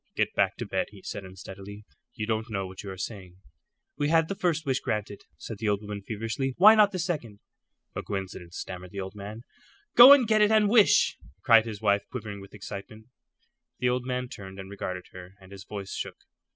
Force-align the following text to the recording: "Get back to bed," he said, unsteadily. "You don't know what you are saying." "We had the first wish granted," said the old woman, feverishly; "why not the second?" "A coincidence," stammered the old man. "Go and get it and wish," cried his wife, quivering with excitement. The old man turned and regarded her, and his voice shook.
"Get 0.15 0.33
back 0.33 0.57
to 0.57 0.65
bed," 0.65 0.87
he 0.89 1.03
said, 1.03 1.23
unsteadily. 1.25 1.85
"You 2.15 2.25
don't 2.25 2.49
know 2.49 2.65
what 2.65 2.81
you 2.81 2.89
are 2.89 2.97
saying." 2.97 3.35
"We 3.99 4.09
had 4.09 4.29
the 4.29 4.35
first 4.35 4.65
wish 4.65 4.79
granted," 4.79 5.21
said 5.37 5.59
the 5.59 5.69
old 5.69 5.83
woman, 5.83 6.01
feverishly; 6.01 6.55
"why 6.57 6.73
not 6.73 6.91
the 6.91 6.97
second?" 6.97 7.37
"A 7.95 8.01
coincidence," 8.01 8.57
stammered 8.57 8.89
the 8.89 8.99
old 8.99 9.13
man. 9.13 9.43
"Go 9.95 10.11
and 10.11 10.27
get 10.27 10.41
it 10.41 10.49
and 10.49 10.67
wish," 10.69 11.19
cried 11.43 11.65
his 11.67 11.83
wife, 11.83 12.01
quivering 12.09 12.41
with 12.41 12.55
excitement. 12.55 13.09
The 13.77 13.89
old 13.89 14.03
man 14.07 14.27
turned 14.27 14.59
and 14.59 14.71
regarded 14.71 15.05
her, 15.11 15.35
and 15.39 15.51
his 15.51 15.65
voice 15.65 15.93
shook. 15.93 16.17